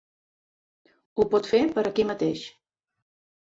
Ho 1.21 1.27
pot 1.35 1.51
fer 1.53 1.61
per 1.77 1.87
aquí 1.93 2.09
mateix. 2.15 2.51